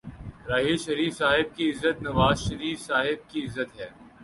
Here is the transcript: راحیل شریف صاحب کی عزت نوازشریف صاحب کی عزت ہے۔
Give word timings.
راحیل 0.49 0.77
شریف 0.77 1.13
صاحب 1.17 1.47
کی 1.55 1.69
عزت 1.71 2.01
نوازشریف 2.01 2.79
صاحب 2.81 3.19
کی 3.29 3.39
عزت 3.45 3.79
ہے۔ 3.79 3.89